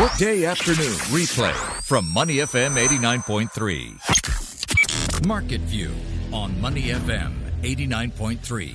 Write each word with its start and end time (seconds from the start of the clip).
Workday 0.00 0.44
afternoon 0.44 0.92
replay 1.08 1.52
from 1.82 2.12
Money 2.12 2.36
FM 2.36 2.76
89.3. 2.76 5.26
Market 5.26 5.62
View 5.62 5.90
on 6.34 6.60
Money 6.60 6.88
FM 6.88 7.32
89.3. 7.62 8.74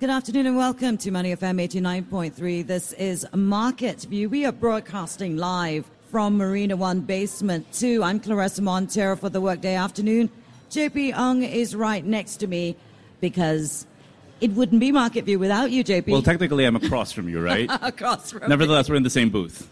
Good 0.00 0.10
afternoon 0.10 0.46
and 0.46 0.56
welcome 0.56 0.98
to 0.98 1.12
Money 1.12 1.36
FM 1.36 1.64
89.3. 1.68 2.66
This 2.66 2.92
is 2.94 3.24
Market 3.32 4.02
View. 4.02 4.28
We 4.28 4.44
are 4.44 4.50
broadcasting 4.50 5.36
live 5.36 5.88
from 6.10 6.36
Marina 6.36 6.76
One 6.76 7.00
Basement 7.00 7.72
2. 7.72 8.02
I'm 8.02 8.18
Claressa 8.18 8.58
Monteiro 8.58 9.16
for 9.16 9.28
the 9.28 9.40
Workday 9.40 9.76
Afternoon. 9.76 10.28
JP 10.72 11.16
Ong 11.16 11.44
is 11.44 11.76
right 11.76 12.04
next 12.04 12.38
to 12.38 12.48
me 12.48 12.74
because 13.20 13.86
it 14.40 14.52
wouldn't 14.52 14.80
be 14.80 14.92
Market 14.92 15.24
View 15.24 15.38
without 15.38 15.70
you, 15.70 15.84
JP. 15.84 16.08
Well, 16.08 16.22
technically, 16.22 16.64
I'm 16.64 16.76
across 16.76 17.12
from 17.12 17.28
you, 17.28 17.40
right? 17.40 17.68
across 17.82 18.32
from 18.32 18.48
Nevertheless, 18.48 18.88
we're 18.88 18.96
in 18.96 19.02
the 19.02 19.10
same 19.10 19.30
booth. 19.30 19.68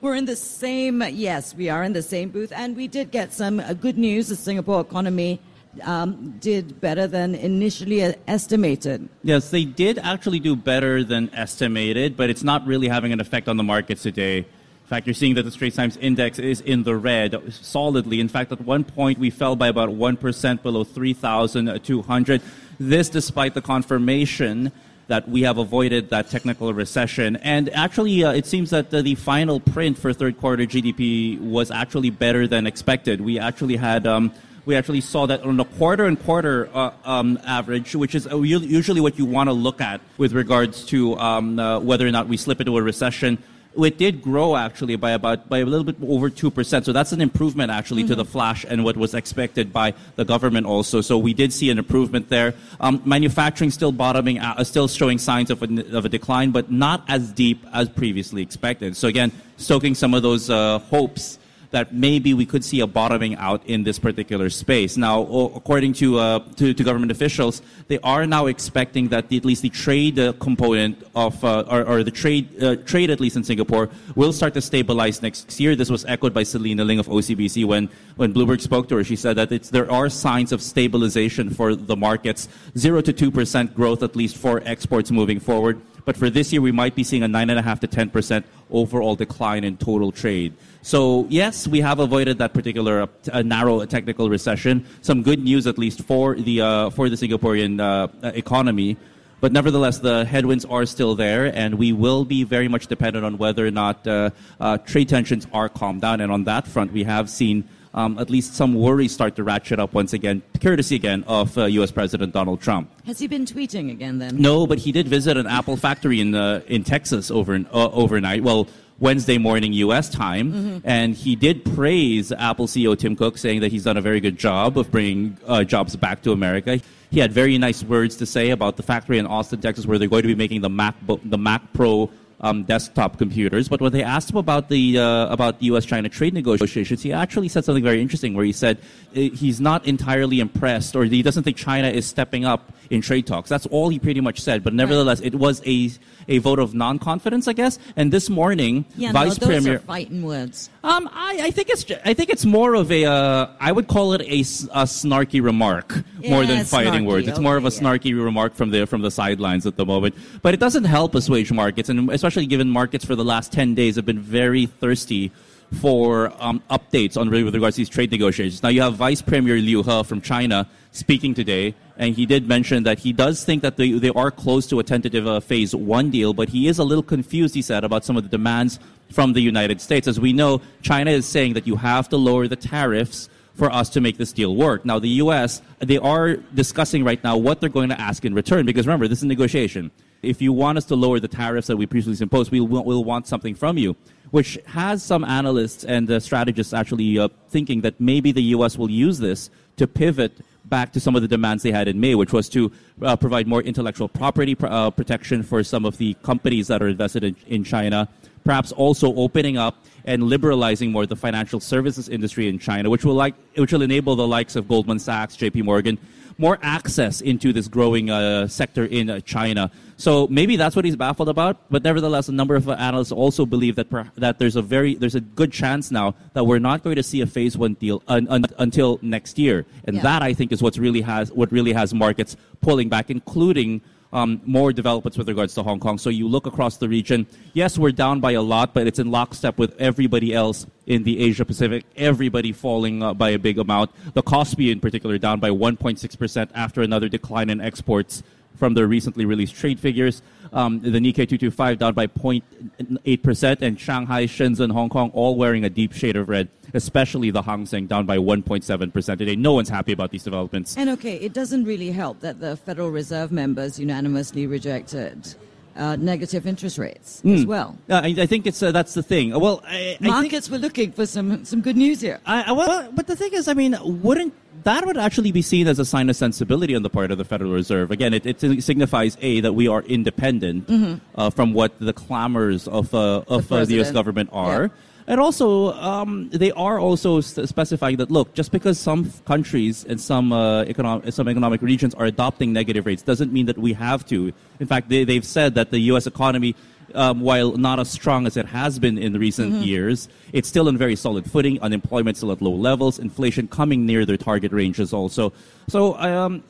We're 0.00 0.16
in 0.16 0.24
the 0.24 0.36
same, 0.36 1.02
yes, 1.10 1.54
we 1.54 1.68
are 1.68 1.82
in 1.82 1.92
the 1.92 2.02
same 2.02 2.30
booth. 2.30 2.52
And 2.54 2.76
we 2.76 2.88
did 2.88 3.10
get 3.10 3.32
some 3.32 3.60
uh, 3.60 3.72
good 3.72 3.96
news. 3.96 4.28
The 4.28 4.36
Singapore 4.36 4.80
economy 4.80 5.40
um, 5.82 6.36
did 6.40 6.80
better 6.80 7.06
than 7.06 7.34
initially 7.34 8.04
uh, 8.04 8.12
estimated. 8.26 9.08
Yes, 9.22 9.50
they 9.50 9.64
did 9.64 9.98
actually 9.98 10.40
do 10.40 10.56
better 10.56 11.04
than 11.04 11.30
estimated, 11.34 12.16
but 12.16 12.30
it's 12.30 12.42
not 12.42 12.66
really 12.66 12.88
having 12.88 13.12
an 13.12 13.20
effect 13.20 13.48
on 13.48 13.56
the 13.56 13.62
markets 13.62 14.02
today. 14.02 14.38
In 14.38 14.90
fact, 14.90 15.06
you're 15.06 15.14
seeing 15.14 15.34
that 15.34 15.42
the 15.42 15.50
Straits 15.50 15.76
Times 15.76 15.98
Index 15.98 16.38
is 16.38 16.62
in 16.62 16.82
the 16.82 16.96
red 16.96 17.52
solidly. 17.52 18.20
In 18.20 18.28
fact, 18.28 18.50
at 18.52 18.60
one 18.62 18.84
point, 18.84 19.18
we 19.18 19.28
fell 19.28 19.54
by 19.54 19.68
about 19.68 19.90
1% 19.90 20.62
below 20.62 20.82
3,200. 20.82 22.42
This 22.78 23.08
despite 23.08 23.54
the 23.54 23.62
confirmation 23.62 24.72
that 25.08 25.28
we 25.28 25.42
have 25.42 25.58
avoided 25.58 26.10
that 26.10 26.30
technical 26.30 26.72
recession. 26.72 27.36
And 27.36 27.70
actually, 27.70 28.22
uh, 28.22 28.32
it 28.32 28.46
seems 28.46 28.70
that 28.70 28.92
uh, 28.92 29.02
the 29.02 29.14
final 29.14 29.58
print 29.58 29.98
for 29.98 30.12
third 30.12 30.38
quarter 30.38 30.64
GDP 30.64 31.40
was 31.40 31.70
actually 31.70 32.10
better 32.10 32.46
than 32.46 32.66
expected. 32.66 33.20
We 33.20 33.38
actually 33.38 33.76
had. 33.76 34.06
Um, 34.06 34.32
we 34.66 34.76
actually 34.76 35.00
saw 35.00 35.24
that 35.24 35.44
on 35.44 35.58
a 35.58 35.64
quarter 35.64 36.04
and 36.04 36.22
quarter 36.22 36.68
uh, 36.74 36.90
um, 37.06 37.38
average, 37.46 37.96
which 37.96 38.14
is 38.14 38.28
usually 38.30 39.00
what 39.00 39.18
you 39.18 39.24
want 39.24 39.48
to 39.48 39.54
look 39.54 39.80
at 39.80 40.02
with 40.18 40.34
regards 40.34 40.84
to 40.86 41.16
um, 41.18 41.58
uh, 41.58 41.80
whether 41.80 42.06
or 42.06 42.10
not 42.10 42.28
we 42.28 42.36
slip 42.36 42.60
into 42.60 42.76
a 42.76 42.82
recession 42.82 43.38
it 43.84 43.98
did 43.98 44.22
grow 44.22 44.56
actually 44.56 44.96
by 44.96 45.12
about 45.12 45.48
by 45.48 45.58
a 45.58 45.64
little 45.64 45.84
bit 45.84 45.96
over 46.02 46.30
two 46.30 46.50
percent. 46.50 46.84
So 46.84 46.92
that's 46.92 47.12
an 47.12 47.20
improvement 47.20 47.70
actually 47.70 48.02
mm-hmm. 48.02 48.08
to 48.08 48.16
the 48.16 48.22
mm-hmm. 48.24 48.32
flash 48.32 48.64
and 48.68 48.84
what 48.84 48.96
was 48.96 49.14
expected 49.14 49.72
by 49.72 49.94
the 50.16 50.24
government 50.24 50.66
also. 50.66 51.00
So 51.00 51.18
we 51.18 51.34
did 51.34 51.52
see 51.52 51.70
an 51.70 51.78
improvement 51.78 52.28
there. 52.28 52.54
Um, 52.80 53.02
manufacturing 53.04 53.70
still 53.70 53.92
bottoming, 53.92 54.38
out, 54.38 54.58
uh, 54.58 54.64
still 54.64 54.88
showing 54.88 55.18
signs 55.18 55.50
of 55.50 55.62
a, 55.62 55.96
of 55.96 56.04
a 56.04 56.08
decline, 56.08 56.50
but 56.50 56.70
not 56.70 57.04
as 57.08 57.30
deep 57.32 57.64
as 57.72 57.88
previously 57.88 58.42
expected. 58.42 58.96
So 58.96 59.08
again, 59.08 59.32
stoking 59.56 59.94
some 59.94 60.14
of 60.14 60.22
those 60.22 60.50
uh, 60.50 60.78
hopes 60.78 61.37
that 61.70 61.92
maybe 61.92 62.34
we 62.34 62.46
could 62.46 62.64
see 62.64 62.80
a 62.80 62.86
bottoming 62.86 63.36
out 63.36 63.64
in 63.66 63.82
this 63.82 63.98
particular 63.98 64.48
space. 64.50 64.96
Now, 64.96 65.22
according 65.22 65.92
to, 65.94 66.18
uh, 66.18 66.38
to, 66.56 66.72
to, 66.72 66.84
government 66.84 67.12
officials, 67.12 67.60
they 67.88 67.98
are 68.00 68.26
now 68.26 68.46
expecting 68.46 69.08
that 69.08 69.28
the, 69.28 69.36
at 69.36 69.44
least 69.44 69.62
the 69.62 69.68
trade 69.70 70.18
uh, 70.18 70.32
component 70.34 71.02
of, 71.14 71.42
uh, 71.44 71.64
or, 71.68 71.84
or, 71.84 72.04
the 72.04 72.10
trade, 72.10 72.62
uh, 72.62 72.76
trade 72.76 73.10
at 73.10 73.20
least 73.20 73.36
in 73.36 73.44
Singapore, 73.44 73.90
will 74.14 74.32
start 74.32 74.54
to 74.54 74.60
stabilize 74.60 75.20
next 75.20 75.60
year. 75.60 75.76
This 75.76 75.90
was 75.90 76.04
echoed 76.06 76.32
by 76.32 76.42
Selina 76.42 76.84
Ling 76.84 76.98
of 76.98 77.06
OCBC 77.06 77.64
when, 77.66 77.90
when 78.16 78.32
Bloomberg 78.32 78.60
spoke 78.60 78.88
to 78.88 78.96
her. 78.96 79.04
She 79.04 79.16
said 79.16 79.36
that 79.36 79.50
there 79.64 79.90
are 79.90 80.08
signs 80.08 80.52
of 80.52 80.62
stabilization 80.62 81.50
for 81.50 81.74
the 81.74 81.96
markets, 81.96 82.48
0 82.76 83.02
to 83.02 83.12
2% 83.12 83.74
growth 83.74 84.02
at 84.02 84.16
least 84.16 84.36
for 84.36 84.62
exports 84.64 85.10
moving 85.10 85.38
forward. 85.38 85.80
But 86.08 86.16
for 86.16 86.30
this 86.30 86.54
year, 86.54 86.62
we 86.62 86.72
might 86.72 86.94
be 86.94 87.04
seeing 87.04 87.22
a 87.22 87.28
9.5 87.28 87.80
to 87.80 87.86
10% 87.86 88.42
overall 88.70 89.14
decline 89.14 89.62
in 89.62 89.76
total 89.76 90.10
trade. 90.10 90.54
So 90.80 91.26
yes, 91.28 91.68
we 91.68 91.82
have 91.82 91.98
avoided 91.98 92.38
that 92.38 92.54
particular 92.54 93.10
uh, 93.30 93.42
narrow 93.42 93.84
technical 93.84 94.30
recession. 94.30 94.86
Some 95.02 95.22
good 95.22 95.44
news, 95.44 95.66
at 95.66 95.76
least 95.76 96.00
for 96.04 96.34
the 96.34 96.62
uh, 96.62 96.88
for 96.88 97.10
the 97.10 97.16
Singaporean 97.16 97.78
uh, 97.78 98.08
economy. 98.30 98.96
But 99.42 99.52
nevertheless, 99.52 99.98
the 99.98 100.24
headwinds 100.24 100.64
are 100.64 100.86
still 100.86 101.14
there, 101.14 101.54
and 101.54 101.74
we 101.74 101.92
will 101.92 102.24
be 102.24 102.42
very 102.42 102.68
much 102.68 102.86
dependent 102.86 103.26
on 103.26 103.36
whether 103.36 103.66
or 103.66 103.70
not 103.70 104.06
uh, 104.06 104.30
uh, 104.58 104.78
trade 104.78 105.10
tensions 105.10 105.46
are 105.52 105.68
calmed 105.68 106.00
down. 106.00 106.22
And 106.22 106.32
on 106.32 106.44
that 106.44 106.66
front, 106.66 106.90
we 106.90 107.04
have 107.04 107.28
seen 107.28 107.68
um, 107.94 108.18
at 108.18 108.30
least 108.30 108.54
some 108.54 108.74
worries 108.74 109.12
start 109.12 109.36
to 109.36 109.44
ratchet 109.44 109.78
up 109.78 109.94
once 109.94 110.12
again, 110.12 110.42
courtesy 110.60 110.96
again 110.96 111.24
of 111.26 111.56
uh, 111.56 111.64
U.S. 111.64 111.90
President 111.90 112.32
Donald 112.32 112.60
Trump. 112.60 112.90
Has 113.06 113.18
he 113.18 113.26
been 113.26 113.44
tweeting 113.44 113.90
again 113.90 114.18
then? 114.18 114.36
No, 114.36 114.66
but 114.66 114.78
he 114.78 114.92
did 114.92 115.08
visit 115.08 115.36
an 115.36 115.46
Apple 115.46 115.76
factory 115.76 116.20
in 116.20 116.34
uh, 116.34 116.62
in 116.66 116.84
Texas 116.84 117.30
over 117.30 117.54
uh, 117.54 117.90
overnight. 117.90 118.42
Well, 118.42 118.68
Wednesday 119.00 119.38
morning 119.38 119.72
U.S. 119.74 120.08
time, 120.08 120.52
mm-hmm. 120.52 120.78
and 120.84 121.14
he 121.14 121.36
did 121.36 121.64
praise 121.64 122.32
Apple 122.32 122.66
CEO 122.66 122.98
Tim 122.98 123.14
Cook, 123.14 123.38
saying 123.38 123.60
that 123.60 123.70
he's 123.70 123.84
done 123.84 123.96
a 123.96 124.00
very 124.00 124.20
good 124.20 124.36
job 124.36 124.76
of 124.76 124.90
bringing 124.90 125.36
uh, 125.46 125.62
jobs 125.62 125.94
back 125.94 126.22
to 126.22 126.32
America. 126.32 126.80
He 127.10 127.20
had 127.20 127.32
very 127.32 127.56
nice 127.58 127.82
words 127.84 128.16
to 128.16 128.26
say 128.26 128.50
about 128.50 128.76
the 128.76 128.82
factory 128.82 129.18
in 129.18 129.26
Austin, 129.26 129.60
Texas, 129.60 129.86
where 129.86 129.98
they're 129.98 130.08
going 130.08 130.22
to 130.22 130.28
be 130.28 130.34
making 130.34 130.60
the 130.62 130.68
Mac 130.68 130.96
the 131.06 131.38
Mac 131.38 131.72
Pro 131.72 132.10
um, 132.40 132.64
desktop 132.64 133.18
computers. 133.18 133.68
But 133.68 133.80
when 133.80 133.92
they 133.92 134.02
asked 134.02 134.30
him 134.30 134.36
about 134.36 134.68
the 134.68 134.98
uh, 134.98 135.26
about 135.28 135.62
U.S.-China 135.62 136.10
trade 136.10 136.34
negotiations, 136.34 137.02
he 137.02 137.12
actually 137.12 137.48
said 137.48 137.64
something 137.64 137.84
very 137.84 138.00
interesting, 138.00 138.34
where 138.34 138.44
he 138.44 138.52
said 138.52 138.78
uh, 139.16 139.20
he's 139.20 139.60
not 139.60 139.86
entirely 139.86 140.40
impressed, 140.40 140.94
or 140.94 141.04
he 141.04 141.22
doesn't 141.22 141.42
think 141.42 141.56
China 141.56 141.88
is 141.88 142.06
stepping 142.06 142.44
up 142.44 142.72
in 142.90 143.00
trade 143.00 143.26
talks. 143.26 143.48
That's 143.48 143.66
all 143.66 143.88
he 143.88 143.98
pretty 143.98 144.20
much 144.20 144.40
said. 144.40 144.62
But 144.62 144.74
nevertheless, 144.74 145.20
right. 145.20 145.34
it 145.34 145.34
was 145.34 145.62
a 145.66 145.90
a 146.28 146.38
vote 146.38 146.58
of 146.58 146.74
non-confidence, 146.74 147.48
I 147.48 147.54
guess. 147.54 147.78
And 147.96 148.12
this 148.12 148.28
morning, 148.28 148.84
yeah, 148.96 149.12
Vice 149.12 149.40
no, 149.40 149.46
those 149.46 149.48
Premier 149.48 149.76
are 149.76 149.80
fighting 149.80 150.22
words. 150.22 150.70
Um, 150.84 151.08
I, 151.12 151.38
I 151.44 151.50
think 151.50 151.70
it's 151.70 151.84
I 152.04 152.14
think 152.14 152.30
it's 152.30 152.44
more 152.44 152.74
of 152.74 152.92
a 152.92 153.06
uh, 153.06 153.48
I 153.60 153.72
would 153.72 153.88
call 153.88 154.12
it 154.12 154.22
a, 154.22 154.40
a 154.40 154.84
snarky 154.84 155.42
remark 155.42 156.04
yeah, 156.20 156.30
more 156.30 156.46
than 156.46 156.64
fighting 156.64 157.04
snarky, 157.04 157.06
words. 157.06 157.28
It's 157.28 157.38
okay, 157.38 157.42
more 157.42 157.56
of 157.56 157.64
a 157.64 157.70
yeah. 157.70 157.80
snarky 157.80 158.24
remark 158.24 158.54
from 158.54 158.70
the 158.70 158.86
from 158.86 159.02
the 159.02 159.10
sidelines 159.10 159.66
at 159.66 159.76
the 159.76 159.86
moment. 159.86 160.14
But 160.42 160.54
it 160.54 160.60
doesn't 160.60 160.84
help 160.84 161.14
assuage 161.14 161.50
markets, 161.52 161.88
and 161.88 162.10
especially 162.10 162.27
given 162.46 162.68
markets 162.70 163.04
for 163.04 163.16
the 163.16 163.24
last 163.24 163.52
ten 163.52 163.74
days 163.74 163.96
have 163.96 164.06
been 164.06 164.20
very 164.20 164.66
thirsty 164.66 165.32
for 165.80 166.32
um, 166.38 166.62
updates 166.70 167.16
on 167.16 167.28
really 167.28 167.44
with 167.44 167.54
regards 167.54 167.76
to 167.76 167.80
these 167.80 167.88
trade 167.88 168.10
negotiations. 168.10 168.62
Now 168.62 168.70
you 168.70 168.80
have 168.80 168.94
Vice 168.94 169.20
Premier 169.20 169.56
Liu 169.56 169.82
He 169.82 170.02
from 170.02 170.20
China 170.20 170.66
speaking 170.92 171.34
today, 171.34 171.74
and 171.98 172.14
he 172.14 172.24
did 172.24 172.48
mention 172.48 172.84
that 172.84 172.98
he 172.98 173.12
does 173.12 173.44
think 173.44 173.62
that 173.62 173.76
they, 173.76 173.92
they 173.92 174.08
are 174.10 174.30
close 174.30 174.66
to 174.68 174.78
a 174.78 174.82
tentative 174.82 175.26
uh, 175.26 175.40
phase 175.40 175.74
one 175.74 176.10
deal, 176.10 176.32
but 176.32 176.48
he 176.48 176.68
is 176.68 176.78
a 176.78 176.84
little 176.84 177.02
confused, 177.02 177.54
he 177.54 177.60
said, 177.60 177.84
about 177.84 178.04
some 178.04 178.16
of 178.16 178.22
the 178.22 178.30
demands 178.30 178.80
from 179.12 179.34
the 179.34 179.40
United 179.40 179.80
States. 179.80 180.08
As 180.08 180.18
we 180.18 180.32
know, 180.32 180.62
China 180.80 181.10
is 181.10 181.26
saying 181.26 181.52
that 181.52 181.66
you 181.66 181.76
have 181.76 182.08
to 182.08 182.16
lower 182.16 182.48
the 182.48 182.56
tariffs 182.56 183.28
for 183.54 183.70
us 183.70 183.90
to 183.90 184.00
make 184.00 184.16
this 184.16 184.32
deal 184.32 184.56
work. 184.56 184.84
Now, 184.86 184.98
the 184.98 185.08
U.S., 185.08 185.60
they 185.80 185.98
are 185.98 186.36
discussing 186.54 187.04
right 187.04 187.22
now 187.22 187.36
what 187.36 187.60
they're 187.60 187.68
going 187.68 187.90
to 187.90 188.00
ask 188.00 188.24
in 188.24 188.32
return, 188.32 188.64
because 188.64 188.86
remember, 188.86 189.06
this 189.08 189.18
is 189.18 189.24
negotiation. 189.24 189.90
If 190.28 190.42
you 190.42 190.52
want 190.52 190.78
us 190.78 190.84
to 190.86 190.94
lower 190.94 191.18
the 191.20 191.28
tariffs 191.28 191.68
that 191.68 191.76
we 191.76 191.86
previously 191.86 192.22
imposed, 192.22 192.52
we 192.52 192.60
will 192.60 192.84
we'll 192.84 193.04
want 193.04 193.26
something 193.26 193.54
from 193.54 193.78
you 193.78 193.96
which 194.30 194.58
has 194.66 195.02
some 195.02 195.24
analysts 195.24 195.84
and 195.84 196.10
uh, 196.10 196.20
strategists 196.20 196.72
actually 196.72 197.18
uh, 197.18 197.28
thinking 197.48 197.80
that 197.80 197.98
maybe 198.00 198.32
the 198.32 198.42
U.S. 198.54 198.76
will 198.76 198.90
use 198.90 199.18
this 199.18 199.50
to 199.76 199.86
pivot 199.86 200.32
back 200.64 200.92
to 200.92 201.00
some 201.00 201.16
of 201.16 201.22
the 201.22 201.28
demands 201.28 201.62
they 201.62 201.72
had 201.72 201.88
in 201.88 201.98
May, 201.98 202.14
which 202.14 202.32
was 202.32 202.48
to 202.50 202.70
uh, 203.02 203.16
provide 203.16 203.46
more 203.46 203.62
intellectual 203.62 204.08
property 204.08 204.54
pr- 204.54 204.66
uh, 204.66 204.90
protection 204.90 205.42
for 205.42 205.62
some 205.64 205.84
of 205.84 205.96
the 205.98 206.14
companies 206.22 206.68
that 206.68 206.82
are 206.82 206.88
invested 206.88 207.24
in, 207.24 207.36
in 207.46 207.64
China, 207.64 208.08
perhaps 208.44 208.70
also 208.72 209.14
opening 209.14 209.56
up 209.56 209.82
and 210.08 210.22
liberalizing 210.22 210.90
more 210.90 211.04
the 211.06 211.14
financial 211.14 211.60
services 211.60 212.08
industry 212.08 212.48
in 212.48 212.58
China, 212.58 212.88
which 212.88 213.04
will 213.04 213.14
like 213.14 213.34
which 213.56 213.72
will 213.72 213.82
enable 213.82 214.16
the 214.16 214.26
likes 214.26 214.56
of 214.56 214.66
Goldman 214.66 214.98
Sachs, 214.98 215.36
J.P. 215.36 215.62
Morgan, 215.62 215.98
more 216.38 216.58
access 216.62 217.20
into 217.20 217.52
this 217.52 217.68
growing 217.68 218.08
uh, 218.08 218.48
sector 218.48 218.86
in 218.86 219.10
uh, 219.10 219.20
China. 219.20 219.70
So 219.98 220.26
maybe 220.28 220.56
that's 220.56 220.74
what 220.74 220.86
he's 220.86 220.96
baffled 220.96 221.28
about. 221.28 221.68
But 221.70 221.82
nevertheless, 221.82 222.28
a 222.28 222.32
number 222.32 222.56
of 222.56 222.68
analysts 222.68 223.12
also 223.12 223.44
believe 223.44 223.76
that 223.76 223.90
per, 223.90 224.10
that 224.16 224.38
there's 224.38 224.56
a 224.56 224.62
very 224.62 224.94
there's 224.94 225.14
a 225.14 225.20
good 225.20 225.52
chance 225.52 225.90
now 225.90 226.14
that 226.32 226.44
we're 226.44 226.64
not 226.70 226.82
going 226.82 226.96
to 226.96 227.02
see 227.02 227.20
a 227.20 227.26
phase 227.26 227.58
one 227.58 227.74
deal 227.74 228.02
un, 228.08 228.26
un, 228.28 228.44
until 228.58 228.98
next 229.02 229.38
year, 229.38 229.66
and 229.84 229.96
yeah. 229.96 230.02
that 230.02 230.22
I 230.22 230.32
think 230.32 230.52
is 230.52 230.62
what's 230.62 230.78
really 230.78 231.02
has 231.02 231.30
what 231.32 231.52
really 231.52 231.74
has 231.74 231.92
markets 231.92 232.34
pulling 232.62 232.88
back, 232.88 233.10
including 233.10 233.82
um, 234.12 234.40
more 234.44 234.72
developments 234.72 235.18
with 235.18 235.28
regards 235.28 235.54
to 235.54 235.62
Hong 235.62 235.80
Kong. 235.80 235.98
So 235.98 236.10
you 236.10 236.28
look 236.28 236.46
across 236.46 236.76
the 236.78 236.88
region. 236.88 237.26
Yes, 237.52 237.78
we're 237.78 237.92
down 237.92 238.20
by 238.20 238.32
a 238.32 238.42
lot, 238.42 238.74
but 238.74 238.86
it's 238.86 238.98
in 238.98 239.10
lockstep 239.10 239.58
with 239.58 239.78
everybody 239.80 240.32
else 240.32 240.66
in 240.86 241.04
the 241.04 241.20
Asia 241.20 241.44
Pacific. 241.44 241.84
Everybody 241.96 242.52
falling 242.52 243.02
uh, 243.02 243.14
by 243.14 243.30
a 243.30 243.38
big 243.38 243.58
amount. 243.58 243.90
The 244.14 244.22
Kospi, 244.22 244.72
in 244.72 244.80
particular, 244.80 245.18
down 245.18 245.40
by 245.40 245.50
1.6% 245.50 246.50
after 246.54 246.82
another 246.82 247.08
decline 247.08 247.50
in 247.50 247.60
exports 247.60 248.22
from 248.56 248.74
the 248.74 248.86
recently 248.86 249.24
released 249.24 249.54
trade 249.54 249.78
figures. 249.78 250.22
Um, 250.52 250.80
the 250.80 250.98
Nikkei 250.98 251.28
225 251.28 251.78
down 251.78 251.94
by 251.94 252.06
0.8%, 252.06 253.62
and 253.62 253.78
Shanghai, 253.78 254.24
Shenzhen, 254.24 254.72
Hong 254.72 254.88
Kong 254.88 255.10
all 255.14 255.36
wearing 255.36 255.64
a 255.64 255.70
deep 255.70 255.92
shade 255.92 256.16
of 256.16 256.28
red, 256.28 256.48
especially 256.74 257.30
the 257.30 257.42
Hang 257.42 257.66
Seng 257.66 257.86
down 257.86 258.06
by 258.06 258.18
1.7% 258.18 259.18
today. 259.18 259.36
No 259.36 259.52
one's 259.52 259.68
happy 259.68 259.92
about 259.92 260.10
these 260.10 260.24
developments. 260.24 260.76
And 260.76 260.90
okay, 260.90 261.16
it 261.16 261.32
doesn't 261.32 261.64
really 261.64 261.90
help 261.90 262.20
that 262.20 262.40
the 262.40 262.56
Federal 262.56 262.90
Reserve 262.90 263.32
members 263.32 263.78
unanimously 263.78 264.46
rejected 264.46 265.34
uh, 265.78 265.96
negative 265.96 266.46
interest 266.46 266.76
rates 266.78 267.22
as 267.24 267.46
well. 267.46 267.78
Uh, 267.88 268.00
I, 268.04 268.14
I 268.18 268.26
think 268.26 268.46
it's 268.46 268.62
uh, 268.62 268.72
that's 268.72 268.94
the 268.94 269.02
thing. 269.02 269.30
Well, 269.38 269.62
I, 269.64 269.76
I 269.76 269.96
think 269.98 270.10
Markets 270.10 270.50
were 270.50 270.58
looking 270.58 270.92
for 270.92 271.06
some 271.06 271.44
some 271.44 271.60
good 271.60 271.76
news 271.76 272.00
here. 272.00 272.18
I, 272.26 272.42
I- 272.42 272.52
well, 272.52 272.90
but 272.92 273.06
the 273.06 273.16
thing 273.16 273.32
is, 273.32 273.48
I 273.48 273.54
mean, 273.54 273.76
wouldn't 274.02 274.34
that 274.64 274.84
would 274.84 274.98
actually 274.98 275.30
be 275.30 275.40
seen 275.42 275.68
as 275.68 275.78
a 275.78 275.84
sign 275.84 276.10
of 276.10 276.16
sensibility 276.16 276.74
on 276.74 276.82
the 276.82 276.90
part 276.90 277.10
of 277.12 277.18
the 277.18 277.24
Federal 277.24 277.52
Reserve? 277.52 277.90
Again, 277.92 278.12
it, 278.12 278.26
it 278.26 278.40
signifies 278.62 279.16
a 279.20 279.40
that 279.40 279.52
we 279.54 279.68
are 279.68 279.82
independent 279.82 280.68
uh, 281.14 281.30
from 281.30 281.52
what 281.54 281.78
the 281.78 281.92
clamors 281.92 282.66
of 282.66 282.92
uh, 282.94 283.22
of 283.28 283.50
uh, 283.52 283.64
the 283.64 283.74
U.S. 283.74 283.92
government 283.92 284.30
are. 284.32 284.62
Yeah. 284.64 284.68
And 285.08 285.18
also, 285.20 285.72
um, 285.72 286.28
they 286.28 286.52
are 286.52 286.78
also 286.78 287.22
specifying 287.22 287.96
that 287.96 288.10
look, 288.10 288.34
just 288.34 288.52
because 288.52 288.78
some 288.78 289.10
countries 289.24 289.82
and 289.88 289.98
some 289.98 290.32
uh, 290.34 290.64
economic 290.64 291.14
some 291.14 291.28
economic 291.28 291.62
regions 291.62 291.94
are 291.94 292.04
adopting 292.04 292.52
negative 292.52 292.84
rates 292.84 293.02
doesn't 293.02 293.32
mean 293.32 293.46
that 293.46 293.56
we 293.56 293.72
have 293.72 294.04
to. 294.12 294.34
In 294.60 294.66
fact, 294.66 294.90
they, 294.90 295.04
they've 295.04 295.24
said 295.24 295.54
that 295.54 295.70
the 295.70 295.78
U.S. 295.92 296.06
economy, 296.06 296.54
um, 296.94 297.20
while 297.22 297.56
not 297.56 297.80
as 297.80 297.90
strong 297.90 298.26
as 298.26 298.36
it 298.36 298.44
has 298.44 298.78
been 298.78 298.98
in 298.98 299.14
recent 299.18 299.54
Mm-hmm. 299.54 299.62
years, 299.62 300.10
it's 300.34 300.46
still 300.46 300.68
on 300.68 300.76
very 300.76 300.94
solid 300.94 301.24
footing. 301.30 301.58
Unemployment 301.62 302.18
still 302.18 302.30
at 302.30 302.42
low 302.42 302.52
levels. 302.52 302.98
Inflation 302.98 303.48
coming 303.48 303.86
near 303.86 304.04
their 304.04 304.18
target 304.18 304.52
ranges 304.52 304.92
also. 304.92 305.32
So. 305.68 305.96
Um, 305.96 306.42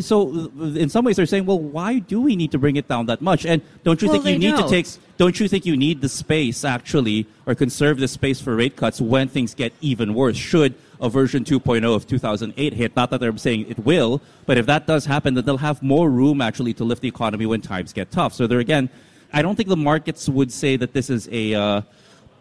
so, 0.00 0.50
in 0.58 0.88
some 0.88 1.04
ways, 1.04 1.16
they're 1.16 1.26
saying, 1.26 1.46
"Well, 1.46 1.58
why 1.58 1.98
do 1.98 2.20
we 2.20 2.36
need 2.36 2.52
to 2.52 2.58
bring 2.58 2.76
it 2.76 2.86
down 2.86 3.06
that 3.06 3.20
much?" 3.20 3.44
And 3.44 3.62
don't 3.84 4.00
you 4.00 4.08
Well, 4.08 4.20
think 4.22 4.26
you 4.26 4.38
need 4.38 4.56
to 4.56 4.68
take 4.68 4.86
don't 5.16 5.38
you 5.38 5.48
think 5.48 5.66
you 5.66 5.76
need 5.76 6.00
the 6.00 6.08
space 6.08 6.64
actually 6.64 7.26
or 7.44 7.54
conserve 7.54 7.98
the 7.98 8.08
space 8.08 8.40
for 8.40 8.56
rate 8.56 8.76
cuts 8.76 9.00
when 9.00 9.28
things 9.28 9.54
get 9.54 9.72
even 9.80 10.14
worse? 10.14 10.36
Should 10.36 10.74
a 11.00 11.08
version 11.08 11.44
2.0 11.44 11.94
of 11.94 12.06
2008 12.06 12.74
hit 12.74 12.94
not 12.94 13.10
that 13.10 13.20
they're 13.20 13.36
saying 13.36 13.66
it 13.68 13.78
will 13.78 14.20
but 14.46 14.58
if 14.58 14.66
that 14.66 14.86
does 14.86 15.06
happen 15.06 15.34
then 15.34 15.44
they'll 15.44 15.56
have 15.56 15.82
more 15.82 16.10
room 16.10 16.40
actually 16.40 16.74
to 16.74 16.84
lift 16.84 17.00
the 17.00 17.08
economy 17.08 17.46
when 17.46 17.60
times 17.60 17.92
get 17.92 18.10
tough. 18.10 18.34
So 18.34 18.46
there 18.46 18.58
again 18.58 18.90
i 19.32 19.42
don't 19.42 19.56
think 19.56 19.68
the 19.68 19.76
markets 19.76 20.28
would 20.28 20.52
say 20.52 20.76
that 20.76 20.92
this 20.92 21.08
is 21.08 21.28
a 21.32 21.54
uh, 21.54 21.82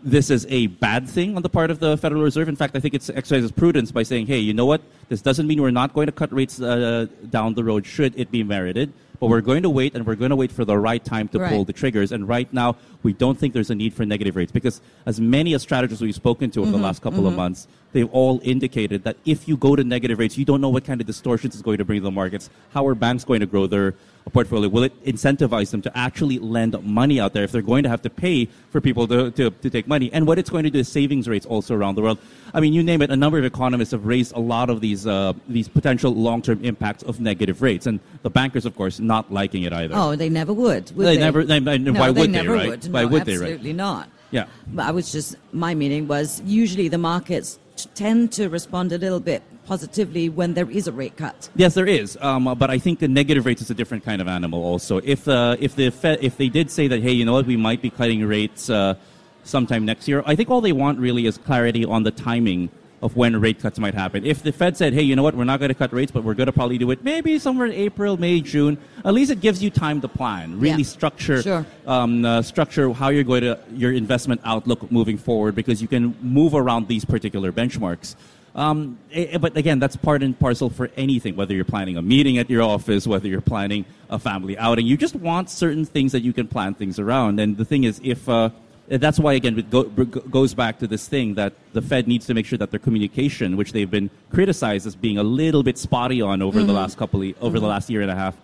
this 0.03 0.29
is 0.29 0.45
a 0.49 0.67
bad 0.67 1.07
thing 1.09 1.35
on 1.35 1.41
the 1.41 1.49
part 1.49 1.69
of 1.71 1.79
the 1.79 1.97
Federal 1.97 2.21
Reserve. 2.21 2.47
In 2.47 2.55
fact, 2.55 2.75
I 2.75 2.79
think 2.79 2.93
it 2.93 3.09
exercises 3.09 3.51
prudence 3.51 3.91
by 3.91 4.03
saying, 4.03 4.27
hey, 4.27 4.39
you 4.39 4.53
know 4.53 4.65
what? 4.65 4.81
This 5.09 5.21
doesn't 5.21 5.45
mean 5.47 5.61
we're 5.61 5.71
not 5.71 5.93
going 5.93 6.05
to 6.05 6.11
cut 6.11 6.31
rates 6.31 6.61
uh, 6.61 7.07
down 7.29 7.53
the 7.53 7.63
road 7.63 7.85
should 7.85 8.17
it 8.17 8.31
be 8.31 8.43
merited, 8.43 8.93
but 9.19 9.27
we're 9.27 9.41
going 9.41 9.63
to 9.63 9.69
wait 9.69 9.95
and 9.95 10.05
we're 10.05 10.15
going 10.15 10.29
to 10.29 10.35
wait 10.35 10.51
for 10.51 10.63
the 10.63 10.77
right 10.77 11.03
time 11.03 11.27
to 11.29 11.39
Right. 11.39 11.49
pull 11.51 11.65
the 11.65 11.73
triggers. 11.73 12.11
And 12.13 12.27
right 12.27 12.51
now, 12.53 12.77
we 13.03 13.11
don't 13.13 13.37
think 13.37 13.53
there's 13.53 13.71
a 13.71 13.75
need 13.75 13.93
for 13.93 14.05
negative 14.05 14.35
rates 14.35 14.51
because 14.51 14.81
as 15.05 15.19
many 15.19 15.53
as 15.53 15.61
strategists 15.61 16.01
we've 16.01 16.15
spoken 16.15 16.49
to 16.51 16.61
over 16.61 16.71
the 16.71 16.77
last 16.77 17.01
couple 17.01 17.27
of 17.27 17.35
months, 17.35 17.67
they've 17.91 18.09
all 18.11 18.39
indicated 18.43 19.03
that 19.03 19.17
if 19.25 19.47
you 19.47 19.57
go 19.57 19.75
to 19.75 19.83
negative 19.83 20.19
rates, 20.19 20.37
you 20.37 20.45
don't 20.45 20.61
know 20.61 20.69
what 20.69 20.85
kind 20.85 21.01
of 21.01 21.07
distortions 21.07 21.55
is 21.55 21.61
going 21.61 21.77
to 21.77 21.85
bring 21.85 21.99
to 21.99 22.03
the 22.03 22.11
markets. 22.11 22.49
How 22.73 22.85
are 22.87 22.95
banks 22.95 23.23
going 23.23 23.39
to 23.39 23.45
grow 23.45 23.67
their 23.67 23.95
portfolio? 24.31 24.69
Will 24.69 24.83
it 24.83 25.05
incentivize 25.05 25.71
them 25.71 25.81
to 25.81 25.97
actually 25.97 26.37
lend 26.37 26.81
money 26.83 27.19
out 27.19 27.33
there 27.33 27.43
if 27.43 27.51
they're 27.51 27.61
going 27.63 27.83
to 27.83 27.89
have 27.89 28.01
to 28.03 28.09
pay 28.09 28.45
for 28.69 28.79
people 28.79 29.07
to, 29.07 29.31
to, 29.31 29.49
to 29.49 29.69
take 29.69 29.87
money? 29.87 30.11
And 30.13 30.27
what 30.27 30.37
it's 30.37 30.49
going 30.49 30.63
to 30.65 30.69
do 30.69 30.79
is 30.79 30.87
savings 30.87 31.27
rates 31.27 31.45
also 31.45 31.75
around 31.75 31.95
the 31.95 32.01
world. 32.03 32.19
I 32.53 32.59
mean, 32.59 32.73
you 32.73 32.83
name 32.83 33.01
it, 33.01 33.09
a 33.09 33.15
number 33.15 33.39
of 33.39 33.45
economists 33.45 33.91
have 33.91 34.05
raised 34.05 34.35
a 34.35 34.39
lot 34.39 34.69
of 34.69 34.81
these, 34.81 35.07
uh, 35.07 35.33
these 35.47 35.67
potential 35.67 36.13
long-term 36.13 36.63
impacts 36.63 37.03
of 37.03 37.19
negative 37.19 37.61
rates. 37.61 37.87
And 37.87 37.99
the 38.21 38.29
bankers, 38.29 38.65
of 38.65 38.75
course, 38.75 38.99
not 38.99 39.31
liking 39.33 39.63
it 39.63 39.73
either. 39.73 39.95
Oh, 39.97 40.15
they 40.15 40.29
never 40.29 40.53
would. 40.53 40.91
would 40.91 41.05
They 41.07 41.15
they, 41.15 41.21
never- 41.21 41.43
they- 41.43 41.59
they- 41.59 41.77
no, 41.79 41.93
why 41.93 42.09
would 42.09 42.17
they, 42.17 42.27
never 42.27 42.53
right? 42.53 42.69
Would. 42.69 42.93
Why 42.93 43.01
no, 43.03 43.07
would 43.09 43.25
they, 43.25 43.37
right? 43.37 43.41
Absolutely 43.43 43.73
not. 43.73 44.09
Yeah. 44.31 44.45
But 44.67 44.85
I 44.85 44.91
was 44.91 45.11
just 45.11 45.35
my 45.51 45.73
meaning 45.73 46.07
was 46.07 46.41
usually 46.45 46.87
the 46.87 46.99
markets 46.99 47.57
tend 47.93 48.31
to 48.33 48.49
respond 48.49 48.91
a 48.91 48.97
little 48.97 49.19
bit 49.19 49.43
positively 49.65 50.29
when 50.29 50.53
there 50.53 50.69
is 50.69 50.87
a 50.87 50.91
rate 50.91 51.15
cut. 51.15 51.49
Yes, 51.55 51.73
there 51.73 51.87
is, 51.87 52.17
um, 52.21 52.47
uh, 52.47 52.55
but 52.55 52.69
I 52.69 52.79
think 52.79 52.99
the 52.99 53.07
negative 53.07 53.45
rates 53.45 53.61
is 53.61 53.69
a 53.69 53.73
different 53.73 54.03
kind 54.03 54.21
of 54.21 54.27
animal. 54.27 54.63
Also, 54.63 54.97
if 55.03 55.27
uh, 55.27 55.55
if 55.59 55.75
the 55.75 55.89
Fed, 55.89 56.19
if 56.21 56.37
they 56.37 56.49
did 56.49 56.71
say 56.71 56.87
that, 56.87 57.01
hey, 57.01 57.11
you 57.11 57.25
know 57.25 57.33
what, 57.33 57.45
we 57.45 57.57
might 57.57 57.81
be 57.81 57.89
cutting 57.89 58.25
rates 58.25 58.69
uh, 58.69 58.95
sometime 59.43 59.85
next 59.85 60.07
year, 60.07 60.23
I 60.25 60.35
think 60.35 60.49
all 60.49 60.61
they 60.61 60.71
want 60.71 60.99
really 60.99 61.25
is 61.25 61.37
clarity 61.37 61.85
on 61.85 62.03
the 62.03 62.11
timing 62.11 62.69
of 63.01 63.15
when 63.15 63.39
rate 63.39 63.59
cuts 63.59 63.79
might 63.79 63.93
happen. 63.93 64.25
If 64.25 64.43
the 64.43 64.51
Fed 64.51 64.75
said, 64.75 64.93
hey, 64.93 65.01
you 65.01 65.15
know 65.15 65.23
what, 65.23 65.35
we're 65.35 65.43
not 65.45 65.59
going 65.59 65.69
to 65.69 65.75
cut 65.75 65.93
rates, 65.93 66.11
but 66.11 66.23
we're 66.23 66.33
going 66.33 66.47
to 66.47 66.53
probably 66.53 66.77
do 66.77 66.91
it 66.91 67.03
maybe 67.03 67.39
somewhere 67.39 67.65
in 67.67 67.73
April, 67.73 68.17
May, 68.17 68.41
June, 68.41 68.77
at 69.05 69.13
least 69.13 69.31
it 69.31 69.39
gives 69.41 69.63
you 69.63 69.69
time 69.69 70.01
to 70.01 70.07
plan, 70.07 70.59
really 70.59 70.83
Yeah. 70.83 70.83
structure 70.83 71.41
Sure. 71.41 71.65
um, 71.87 72.25
uh, 72.25 72.41
structure 72.41 72.91
how 72.93 73.09
you're 73.09 73.23
going 73.23 73.41
to 73.41 73.57
your 73.73 73.93
investment 73.93 74.41
outlook 74.43 74.91
moving 74.91 75.17
forward 75.17 75.55
because 75.55 75.81
you 75.81 75.87
can 75.87 76.15
move 76.21 76.53
around 76.53 76.87
these 76.87 77.05
particular 77.05 77.51
benchmarks. 77.51 78.15
Um, 78.55 78.97
eh, 79.13 79.27
eh, 79.31 79.37
but 79.37 79.55
again, 79.55 79.79
that's 79.79 79.95
part 79.95 80.23
and 80.23 80.37
parcel 80.37 80.69
for 80.69 80.89
anything, 80.97 81.35
whether 81.35 81.53
you're 81.53 81.63
planning 81.63 81.97
a 81.97 82.01
meeting 82.01 82.37
at 82.39 82.49
your 82.49 82.63
office, 82.63 83.05
whether 83.07 83.27
you're 83.27 83.41
planning 83.41 83.85
a 84.09 84.17
family 84.19 84.57
outing. 84.57 84.87
You 84.87 84.97
just 84.97 85.15
want 85.15 85.49
certain 85.49 85.85
things 85.85 86.11
that 86.11 86.21
you 86.23 86.33
can 86.33 86.47
plan 86.47 86.73
things 86.73 86.99
around. 86.99 87.39
And 87.39 87.55
the 87.57 87.63
thing 87.63 87.83
is, 87.83 88.01
if 88.03 88.27
uh, 88.27 88.49
that's 88.89 89.19
why 89.19 89.33
again 89.33 89.57
it 89.59 89.69
go, 89.69 89.83
go- 89.83 90.05
goes 90.05 90.53
back 90.53 90.79
to 90.79 90.87
this 90.87 91.07
thing 91.07 91.35
that 91.35 91.53
the 91.73 91.81
Fed 91.81 92.07
needs 92.07 92.25
to 92.25 92.33
make 92.33 92.45
sure 92.45 92.57
that 92.57 92.71
their 92.71 92.79
communication, 92.79 93.55
which 93.55 93.71
they've 93.71 93.89
been 93.89 94.09
criticized 94.31 94.87
as 94.87 94.95
being 94.95 95.17
a 95.17 95.23
little 95.23 95.63
bit 95.63 95.77
spotty 95.77 96.21
on 96.21 96.41
over 96.41 96.63
the 96.63 96.73
last 96.73 96.97
couple 96.97 97.21
of, 97.21 97.33
over 97.41 97.59
the 97.59 97.67
last 97.67 97.89
year 97.89 98.01
and 98.01 98.09
a 98.09 98.15
half, 98.15 98.35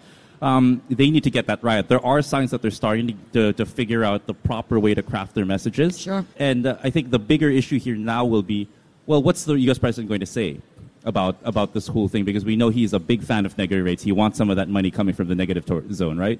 um, 0.41 0.81
they 0.89 1.09
need 1.09 1.23
to 1.23 1.31
get 1.31 1.47
that 1.47 1.63
right. 1.63 1.87
There 1.87 2.05
are 2.05 2.21
signs 2.21 2.51
that 2.51 2.61
they're 2.61 2.71
starting 2.71 3.07
to, 3.07 3.13
to, 3.33 3.53
to 3.53 3.65
figure 3.65 4.03
out 4.03 4.27
the 4.27 4.33
proper 4.33 4.79
way 4.79 4.93
to 4.93 5.01
craft 5.01 5.33
their 5.33 5.45
messages. 5.45 5.99
Sure. 5.99 6.25
And 6.37 6.67
uh, 6.67 6.77
I 6.83 6.89
think 6.89 7.09
the 7.09 7.19
bigger 7.19 7.49
issue 7.49 7.79
here 7.79 7.95
now 7.95 8.25
will 8.25 8.43
be, 8.43 8.67
well, 9.05 9.23
what's 9.23 9.45
the 9.45 9.53
U.S. 9.53 9.77
president 9.77 10.09
going 10.09 10.19
to 10.19 10.25
say 10.25 10.59
about 11.03 11.37
about 11.43 11.73
this 11.73 11.87
whole 11.87 12.07
thing? 12.07 12.25
Because 12.25 12.45
we 12.45 12.55
know 12.55 12.69
he's 12.69 12.93
a 12.93 12.99
big 12.99 13.23
fan 13.23 13.45
of 13.45 13.57
negative 13.57 13.85
rates. 13.85 14.03
He 14.03 14.11
wants 14.11 14.37
some 14.37 14.49
of 14.49 14.57
that 14.57 14.69
money 14.69 14.91
coming 14.91 15.15
from 15.15 15.27
the 15.27 15.35
negative 15.35 15.65
tor- 15.65 15.83
zone, 15.91 16.17
right? 16.17 16.39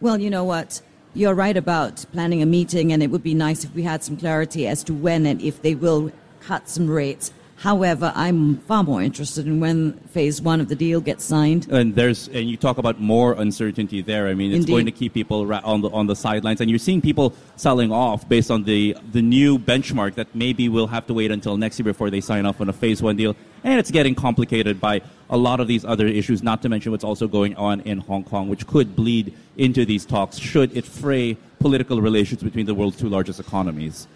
Well, 0.00 0.18
you 0.20 0.30
know 0.30 0.44
what? 0.44 0.82
You're 1.16 1.32
right 1.32 1.56
about 1.56 2.04
planning 2.12 2.42
a 2.42 2.46
meeting, 2.46 2.92
and 2.92 3.02
it 3.02 3.06
would 3.06 3.22
be 3.22 3.32
nice 3.32 3.64
if 3.64 3.74
we 3.74 3.84
had 3.84 4.04
some 4.04 4.18
clarity 4.18 4.66
as 4.66 4.84
to 4.84 4.92
when 4.92 5.24
and 5.24 5.40
if 5.40 5.62
they 5.62 5.74
will 5.74 6.12
cut 6.40 6.68
some 6.68 6.90
rates. 6.90 7.32
However, 7.58 8.12
I'm 8.14 8.58
far 8.58 8.84
more 8.84 9.00
interested 9.00 9.46
in 9.46 9.60
when 9.60 9.94
phase 10.08 10.42
one 10.42 10.60
of 10.60 10.68
the 10.68 10.76
deal 10.76 11.00
gets 11.00 11.24
signed. 11.24 11.66
And 11.70 11.94
there's 11.94 12.28
and 12.28 12.50
you 12.50 12.56
talk 12.58 12.76
about 12.76 13.00
more 13.00 13.32
uncertainty 13.32 14.02
there. 14.02 14.28
I 14.28 14.34
mean, 14.34 14.50
it's 14.50 14.60
Indeed. 14.60 14.72
going 14.72 14.86
to 14.86 14.92
keep 14.92 15.14
people 15.14 15.50
on 15.64 15.80
the 15.80 15.88
on 15.90 16.06
the 16.06 16.14
sidelines, 16.14 16.60
and 16.60 16.68
you're 16.68 16.78
seeing 16.78 17.00
people 17.00 17.32
selling 17.56 17.90
off 17.90 18.28
based 18.28 18.50
on 18.50 18.64
the 18.64 18.94
the 19.10 19.22
new 19.22 19.58
benchmark 19.58 20.16
that 20.16 20.34
maybe 20.34 20.68
we'll 20.68 20.86
have 20.86 21.06
to 21.06 21.14
wait 21.14 21.30
until 21.30 21.56
next 21.56 21.78
year 21.78 21.84
before 21.84 22.10
they 22.10 22.20
sign 22.20 22.44
off 22.44 22.60
on 22.60 22.68
a 22.68 22.74
phase 22.74 23.02
one 23.02 23.16
deal. 23.16 23.34
And 23.64 23.80
it's 23.80 23.90
getting 23.90 24.14
complicated 24.14 24.78
by 24.78 25.00
a 25.30 25.36
lot 25.36 25.58
of 25.58 25.66
these 25.66 25.84
other 25.84 26.06
issues, 26.06 26.42
not 26.42 26.60
to 26.62 26.68
mention 26.68 26.92
what's 26.92 27.04
also 27.04 27.26
going 27.26 27.56
on 27.56 27.80
in 27.80 27.98
Hong 27.98 28.22
Kong, 28.22 28.48
which 28.48 28.66
could 28.66 28.94
bleed 28.94 29.34
into 29.56 29.86
these 29.86 30.04
talks 30.04 30.36
should 30.36 30.76
it 30.76 30.84
fray 30.84 31.38
political 31.58 32.02
relations 32.02 32.42
between 32.42 32.66
the 32.66 32.74
world's 32.74 32.98
two 32.98 33.08
largest 33.08 33.40
economies. 33.40 34.06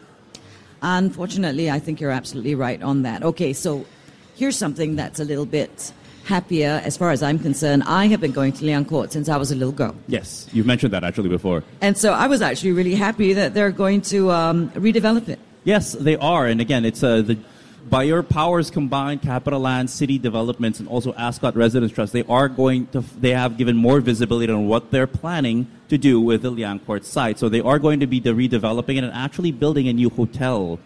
Unfortunately, 0.82 1.70
I 1.70 1.78
think 1.78 2.00
you're 2.00 2.10
absolutely 2.10 2.54
right 2.54 2.82
on 2.82 3.02
that. 3.02 3.22
Okay, 3.22 3.52
so 3.52 3.84
here's 4.36 4.56
something 4.56 4.96
that's 4.96 5.20
a 5.20 5.24
little 5.24 5.46
bit 5.46 5.92
happier 6.24 6.80
as 6.84 6.96
far 6.96 7.10
as 7.10 7.22
I'm 7.22 7.38
concerned. 7.38 7.82
I 7.86 8.06
have 8.06 8.20
been 8.20 8.32
going 8.32 8.52
to 8.52 8.64
Liang 8.64 8.84
Court 8.84 9.12
since 9.12 9.28
I 9.28 9.36
was 9.36 9.50
a 9.50 9.56
little 9.56 9.72
girl. 9.72 9.94
Yes, 10.06 10.48
you've 10.52 10.66
mentioned 10.66 10.92
that 10.92 11.04
actually 11.04 11.28
before. 11.28 11.64
And 11.80 11.96
so 11.98 12.12
I 12.12 12.26
was 12.26 12.40
actually 12.40 12.72
really 12.72 12.94
happy 12.94 13.32
that 13.34 13.54
they're 13.54 13.72
going 13.72 14.00
to 14.02 14.30
um, 14.30 14.70
redevelop 14.70 15.28
it. 15.28 15.38
Yes, 15.64 15.92
they 15.92 16.16
are. 16.16 16.46
And 16.46 16.60
again, 16.60 16.84
it's 16.84 17.02
uh, 17.02 17.22
the 17.22 17.36
by 17.90 18.04
your 18.04 18.22
powers 18.22 18.70
combined, 18.70 19.20
CapitaLand, 19.20 19.88
City 19.88 20.18
Developments, 20.18 20.78
and 20.78 20.88
also 20.88 21.12
Ascott 21.14 21.56
Residence 21.56 21.92
Trust, 21.92 22.12
they 22.12 22.22
are 22.28 22.48
going 22.48 22.86
to. 22.88 23.00
They 23.00 23.32
have 23.32 23.58
given 23.58 23.76
more 23.76 24.00
visibility 24.00 24.52
on 24.52 24.68
what 24.68 24.92
they're 24.92 25.08
planning 25.08 25.66
to 25.88 25.98
do 25.98 26.20
with 26.20 26.42
the 26.42 26.50
Liang 26.50 26.78
Court 26.78 27.04
site. 27.04 27.38
So 27.38 27.48
they 27.48 27.60
are 27.60 27.80
going 27.80 27.98
to 28.00 28.06
be 28.06 28.20
the 28.20 28.30
redeveloping 28.30 28.96
it 28.96 29.04
and 29.04 29.12
actually 29.12 29.50
building 29.50 29.88
a 29.88 29.92
new 29.92 30.08
hotel. 30.08 30.78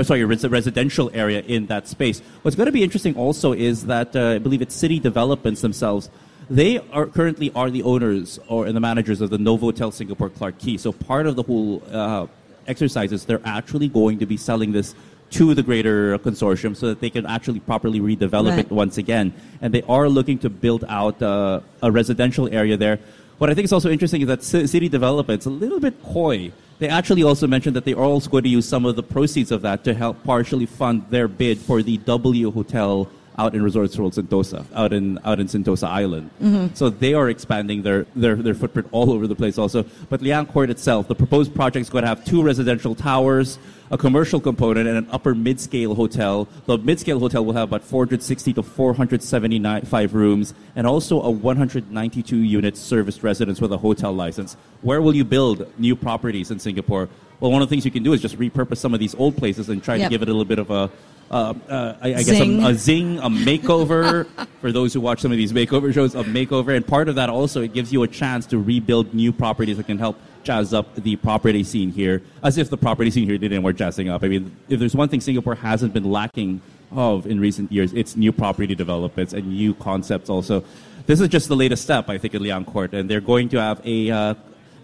uh, 0.00 0.02
sorry, 0.04 0.22
a 0.22 0.26
res- 0.26 0.48
residential 0.48 1.10
area 1.12 1.40
in 1.42 1.66
that 1.66 1.86
space. 1.86 2.22
What's 2.40 2.56
going 2.56 2.66
to 2.66 2.72
be 2.72 2.82
interesting 2.82 3.14
also 3.16 3.52
is 3.52 3.84
that 3.86 4.16
uh, 4.16 4.28
I 4.30 4.38
believe 4.38 4.62
it's 4.62 4.74
City 4.74 4.98
Developments 4.98 5.60
themselves. 5.60 6.08
They 6.48 6.78
are 6.90 7.06
currently 7.06 7.52
are 7.54 7.70
the 7.70 7.82
owners 7.82 8.38
or 8.48 8.66
and 8.66 8.74
the 8.74 8.80
managers 8.80 9.20
of 9.20 9.28
the 9.28 9.36
Novotel 9.36 9.92
Singapore 9.92 10.30
Clarke 10.30 10.58
Quay. 10.58 10.78
So 10.78 10.92
part 10.92 11.26
of 11.26 11.36
the 11.36 11.42
whole 11.42 11.82
uh, 11.92 12.26
exercise 12.66 13.12
is 13.12 13.26
they're 13.26 13.40
actually 13.44 13.88
going 13.88 14.18
to 14.20 14.26
be 14.26 14.36
selling 14.36 14.72
this 14.72 14.94
to 15.30 15.54
the 15.54 15.62
greater 15.62 16.16
consortium 16.18 16.76
so 16.76 16.86
that 16.86 17.00
they 17.00 17.10
can 17.10 17.26
actually 17.26 17.60
properly 17.60 18.00
redevelop 18.00 18.50
Right. 18.50 18.58
it 18.60 18.70
once 18.70 18.96
again. 18.98 19.32
And 19.60 19.74
they 19.74 19.82
are 19.82 20.08
looking 20.08 20.38
to 20.38 20.48
build 20.50 20.84
out 20.88 21.20
uh, 21.20 21.60
a 21.82 21.90
residential 21.90 22.48
area 22.52 22.76
there. 22.76 22.98
What 23.38 23.50
I 23.50 23.54
think 23.54 23.64
is 23.66 23.72
also 23.72 23.90
interesting 23.90 24.22
is 24.22 24.28
that 24.28 24.40
ci- 24.42 24.66
city 24.66 24.88
development's 24.88 25.46
a 25.46 25.50
little 25.50 25.80
bit 25.80 26.02
coy. 26.02 26.52
They 26.78 26.88
actually 26.88 27.22
also 27.22 27.46
mentioned 27.46 27.74
that 27.76 27.84
they 27.84 27.92
are 27.94 28.04
also 28.04 28.30
going 28.30 28.44
to 28.44 28.48
use 28.50 28.66
some 28.68 28.84
of 28.86 28.96
the 28.96 29.02
proceeds 29.02 29.50
of 29.50 29.62
that 29.62 29.82
to 29.84 29.94
help 29.94 30.22
partially 30.24 30.66
fund 30.66 31.06
their 31.10 31.26
bid 31.28 31.58
for 31.58 31.82
the 31.82 31.96
W 31.98 32.50
Hotel 32.50 33.08
out 33.38 33.54
in 33.54 33.62
Resorts 33.62 33.98
World 33.98 34.14
Sentosa, 34.14 34.64
out 34.74 34.92
in 34.92 35.18
out 35.24 35.40
in 35.40 35.46
Sentosa 35.46 35.88
Island. 35.88 36.30
Mm-hmm. 36.42 36.74
So 36.74 36.88
they 36.90 37.14
are 37.14 37.28
expanding 37.28 37.82
their, 37.82 38.06
their 38.14 38.36
their 38.36 38.54
footprint 38.54 38.88
all 38.92 39.12
over 39.12 39.26
the 39.26 39.34
place 39.34 39.58
also. 39.58 39.84
But 40.08 40.22
Liang 40.22 40.46
Court 40.46 40.70
itself, 40.70 41.08
the 41.08 41.14
proposed 41.14 41.54
project 41.54 41.82
is 41.82 41.90
going 41.90 42.02
to 42.02 42.08
have 42.08 42.24
two 42.24 42.42
residential 42.42 42.94
towers, 42.94 43.58
a 43.90 43.98
commercial 43.98 44.40
component, 44.40 44.88
and 44.88 44.96
an 44.96 45.08
upper 45.10 45.34
mid-scale 45.34 45.94
hotel. 45.94 46.48
The 46.66 46.78
mid-scale 46.78 47.20
hotel 47.20 47.44
will 47.44 47.54
have 47.54 47.68
about 47.68 47.84
460 47.84 48.54
to 48.54 48.62
475 48.62 50.14
rooms, 50.14 50.54
and 50.74 50.86
also 50.86 51.20
a 51.20 51.30
192 51.30 52.36
unit 52.36 52.76
serviced 52.76 53.22
residence 53.22 53.60
with 53.60 53.72
a 53.72 53.78
hotel 53.78 54.12
license. 54.12 54.56
Where 54.82 55.02
will 55.02 55.14
you 55.14 55.24
build 55.24 55.66
new 55.78 55.96
properties 55.96 56.50
in 56.50 56.58
Singapore? 56.58 57.08
Well, 57.40 57.52
one 57.52 57.62
of 57.62 57.68
the 57.68 57.72
things 57.72 57.84
you 57.84 57.90
can 57.90 58.02
do 58.02 58.12
is 58.12 58.22
just 58.22 58.38
repurpose 58.38 58.78
some 58.78 58.94
of 58.94 59.00
these 59.00 59.14
old 59.14 59.36
places 59.36 59.68
and 59.68 59.82
try 59.82 59.96
Yep. 59.96 60.06
to 60.06 60.10
give 60.10 60.22
it 60.22 60.28
a 60.28 60.32
little 60.32 60.44
bit 60.44 60.58
of 60.58 60.70
a 60.70 60.90
uh, 61.28 61.54
uh, 61.68 61.94
I, 62.00 62.08
I 62.08 62.12
guess 62.12 62.26
Zing. 62.26 62.62
a, 62.62 62.68
a 62.68 62.74
zing, 62.74 63.18
a 63.18 63.28
makeover. 63.28 64.26
for 64.60 64.70
those 64.70 64.94
who 64.94 65.00
watch 65.00 65.20
some 65.20 65.32
of 65.32 65.36
these 65.36 65.52
makeover 65.52 65.92
shows, 65.92 66.14
a 66.14 66.22
makeover, 66.24 66.74
and 66.76 66.86
part 66.86 67.08
of 67.08 67.16
that 67.16 67.28
also 67.28 67.62
it 67.62 67.72
gives 67.72 67.92
you 67.92 68.02
a 68.04 68.08
chance 68.08 68.46
to 68.46 68.58
rebuild 68.58 69.12
new 69.12 69.32
properties 69.32 69.76
that 69.76 69.86
can 69.86 69.98
help 69.98 70.16
jazz 70.44 70.72
up 70.72 70.94
the 70.94 71.16
property 71.16 71.64
scene 71.64 71.90
here. 71.90 72.22
As 72.44 72.58
if 72.58 72.70
the 72.70 72.76
property 72.76 73.10
scene 73.10 73.28
here 73.28 73.36
didn't 73.38 73.62
work 73.64 73.74
jazzing 73.76 74.08
up. 74.08 74.22
I 74.22 74.28
mean, 74.28 74.54
if 74.68 74.78
there's 74.78 74.94
one 74.94 75.08
thing 75.08 75.20
Singapore 75.20 75.56
hasn't 75.56 75.92
been 75.92 76.04
lacking 76.10 76.60
of 76.92 77.26
in 77.26 77.40
recent 77.40 77.72
years, 77.72 77.92
it's 77.92 78.14
new 78.14 78.30
property 78.30 78.76
developments 78.76 79.32
and 79.32 79.48
new 79.48 79.74
concepts. 79.74 80.30
Also, 80.30 80.62
this 81.06 81.20
is 81.20 81.26
just 81.28 81.48
the 81.48 81.56
latest 81.56 81.82
step, 81.82 82.08
I 82.08 82.18
think, 82.18 82.34
in 82.34 82.42
Liang 82.42 82.64
Court, 82.64 82.94
and 82.94 83.10
they're 83.10 83.20
going 83.20 83.48
to 83.48 83.60
have 83.60 83.80
a 83.84 84.10
uh, 84.10 84.34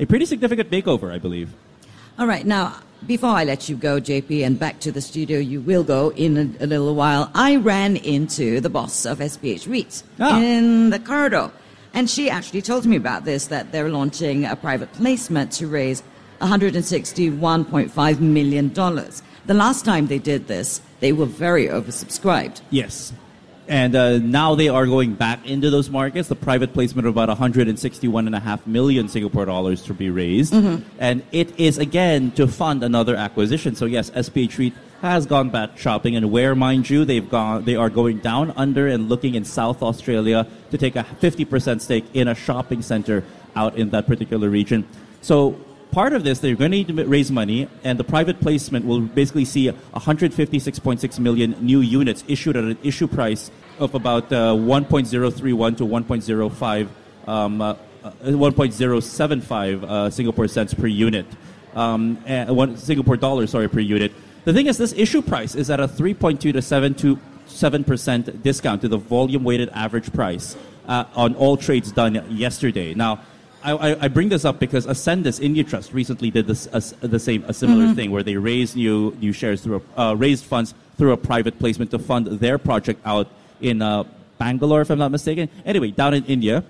a 0.00 0.06
pretty 0.06 0.26
significant 0.26 0.70
makeover, 0.70 1.12
I 1.12 1.18
believe. 1.18 1.54
All 2.18 2.26
right, 2.26 2.46
now, 2.46 2.76
before 3.06 3.30
I 3.30 3.44
let 3.44 3.68
you 3.68 3.76
go, 3.76 4.00
JP, 4.00 4.44
and 4.46 4.58
back 4.58 4.80
to 4.80 4.92
the 4.92 5.00
studio 5.00 5.38
you 5.38 5.60
will 5.60 5.82
go 5.82 6.12
in 6.12 6.36
a, 6.36 6.64
a 6.64 6.66
little 6.66 6.94
while, 6.94 7.30
I 7.34 7.56
ran 7.56 7.96
into 7.96 8.60
the 8.60 8.68
boss 8.70 9.06
of 9.06 9.18
SPH 9.18 9.66
REIT 9.68 10.02
Ah. 10.20 10.40
in 10.40 10.90
the 10.90 10.98
corridor. 10.98 11.50
And 11.94 12.08
she 12.08 12.30
actually 12.30 12.62
told 12.62 12.86
me 12.86 12.96
about 12.96 13.24
this 13.24 13.46
that 13.46 13.72
they're 13.72 13.88
launching 13.88 14.44
a 14.44 14.54
private 14.56 14.92
placement 14.92 15.52
to 15.52 15.66
raise 15.66 16.02
$161.5 16.40 18.20
million. 18.20 18.72
The 18.72 19.54
last 19.54 19.84
time 19.84 20.06
they 20.06 20.18
did 20.18 20.46
this, 20.48 20.80
they 21.00 21.12
were 21.12 21.26
very 21.26 21.66
oversubscribed. 21.66 22.60
Yes. 22.70 23.12
And 23.72 23.96
uh, 23.96 24.18
now 24.18 24.54
they 24.54 24.68
are 24.68 24.84
going 24.84 25.14
back 25.14 25.46
into 25.46 25.70
those 25.70 25.88
markets. 25.88 26.28
The 26.28 26.36
private 26.36 26.74
placement 26.74 27.08
of 27.08 27.16
about 27.16 27.30
161.5 27.34 28.66
million 28.66 29.08
Singapore 29.08 29.46
dollars 29.46 29.80
to 29.84 29.94
be 29.94 30.10
raised. 30.10 30.52
And 30.98 31.22
it 31.32 31.58
is, 31.58 31.78
again, 31.78 32.32
to 32.32 32.46
fund 32.46 32.84
another 32.84 33.16
acquisition. 33.16 33.74
So, 33.74 33.86
yes, 33.86 34.10
SPH 34.10 34.58
REIT 34.58 34.74
has 35.00 35.24
gone 35.24 35.48
back 35.48 35.78
shopping. 35.78 36.16
And 36.16 36.30
where, 36.30 36.54
mind 36.54 36.90
you, 36.90 37.06
they've 37.06 37.26
gone, 37.26 37.64
they 37.64 37.74
are 37.74 37.88
going 37.88 38.18
down 38.18 38.50
under 38.56 38.88
and 38.88 39.08
looking 39.08 39.36
in 39.36 39.44
South 39.46 39.82
Australia 39.82 40.46
to 40.70 40.76
take 40.76 40.94
a 40.94 41.04
50% 41.22 41.80
stake 41.80 42.04
in 42.12 42.28
a 42.28 42.34
shopping 42.34 42.82
center 42.82 43.24
out 43.56 43.78
in 43.78 43.88
that 43.88 44.06
particular 44.06 44.50
region. 44.50 44.86
So, 45.22 45.58
part 45.92 46.12
of 46.14 46.24
this, 46.24 46.40
they're 46.40 46.56
going 46.56 46.72
to 46.72 46.76
need 46.78 46.88
to 46.88 47.06
raise 47.06 47.30
money, 47.30 47.68
and 47.84 47.98
the 47.98 48.04
private 48.04 48.40
placement 48.40 48.84
will 48.84 49.00
basically 49.00 49.44
see 49.44 49.70
156.6 49.70 51.18
million 51.20 51.54
new 51.60 51.80
units 51.80 52.24
issued 52.26 52.56
at 52.56 52.64
an 52.64 52.78
issue 52.82 53.06
price 53.06 53.50
of 53.78 53.94
about 53.94 54.32
uh, 54.32 54.54
1.031 54.54 55.76
to 55.76 55.84
1.05, 55.84 56.88
um, 57.28 57.60
uh, 57.60 57.74
uh, 58.02 58.10
1.075 58.24 59.82
uh, 59.84 60.10
Singapore 60.10 60.48
cents 60.48 60.74
per 60.74 60.86
unit, 60.88 61.26
um, 61.74 62.16
one 62.48 62.76
Singapore 62.76 63.16
dollars, 63.16 63.50
sorry, 63.50 63.68
per 63.68 63.80
unit. 63.80 64.12
The 64.44 64.52
thing 64.52 64.66
is, 64.66 64.78
this 64.78 64.92
issue 64.94 65.22
price 65.22 65.54
is 65.54 65.70
at 65.70 65.78
a 65.78 65.86
3.2 65.86 66.40
to 66.40 66.52
7.2 66.54 67.20
7% 67.48 68.42
discount 68.42 68.80
to 68.82 68.88
the 68.88 68.96
volume 68.96 69.44
weighted 69.44 69.68
average 69.70 70.12
price 70.12 70.56
uh, 70.86 71.04
on 71.14 71.34
all 71.34 71.56
trades 71.56 71.92
done 71.92 72.24
yesterday. 72.30 72.94
Now, 72.94 73.20
I, 73.64 74.04
I, 74.04 74.08
bring 74.08 74.28
this 74.28 74.44
up 74.44 74.58
because 74.58 74.86
Ascendas 74.86 75.40
India 75.40 75.62
Trust 75.64 75.92
recently 75.92 76.30
did 76.30 76.46
this 76.46 76.66
a, 76.72 77.06
the 77.06 77.18
same 77.18 77.44
a 77.46 77.52
similar 77.52 77.94
thing 77.94 78.10
where 78.10 78.22
they 78.22 78.36
raised 78.36 78.76
new 78.76 79.16
new 79.20 79.32
shares 79.32 79.62
through 79.62 79.82
a, 79.96 80.00
uh, 80.00 80.14
raised 80.14 80.44
funds 80.44 80.74
through 80.96 81.12
a 81.12 81.16
private 81.16 81.58
placement 81.58 81.90
to 81.92 81.98
fund 81.98 82.26
their 82.26 82.58
project 82.58 83.00
out 83.04 83.28
in 83.60 83.80
uh, 83.80 84.04
Bangalore, 84.38 84.80
if 84.80 84.90
I'm 84.90 84.98
not 84.98 85.10
mistaken. 85.10 85.48
Anyway, 85.64 85.90
down 85.92 86.14
in 86.14 86.24
India. 86.24 86.64